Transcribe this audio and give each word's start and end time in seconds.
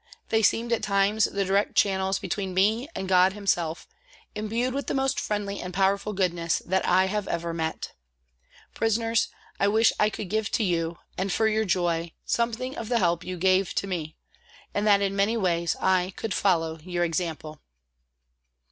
They 0.29 0.41
seemed 0.41 0.73
at 0.73 0.81
times 0.81 1.25
the 1.25 1.45
direct 1.45 1.75
channels 1.75 2.17
between 2.17 2.55
me 2.55 2.89
and 2.95 3.07
God 3.07 3.33
Himself, 3.33 3.87
imbued 4.33 4.73
with 4.73 4.87
the 4.87 4.95
most 4.95 5.19
friendly 5.19 5.59
and 5.61 5.71
powerful 5.75 6.11
goodness 6.13 6.57
that 6.65 6.83
I 6.87 7.05
have 7.05 7.27
ever 7.27 7.53
met. 7.53 7.93
Prisoners, 8.73 9.27
I 9.59 9.67
wish 9.67 9.93
I 9.99 10.09
could 10.09 10.27
give 10.27 10.49
to 10.53 10.63
you, 10.63 10.97
for 11.29 11.47
your 11.47 11.65
joy, 11.65 12.13
something 12.25 12.75
of 12.75 12.89
the 12.89 12.97
help 12.97 13.23
you 13.23 13.37
gave 13.37 13.75
to 13.75 13.85
me, 13.85 14.17
and 14.73 14.87
that 14.87 15.03
in 15.03 15.15
many 15.15 15.37
ways 15.37 15.75
I 15.79 16.13
could 16.15 16.33
follow 16.33 16.79
your 16.81 17.03
example. 17.03 17.61